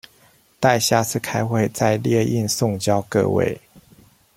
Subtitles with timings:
[0.59, 3.61] 待下次開會再列印送交各位